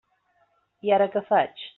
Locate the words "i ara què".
0.89-1.23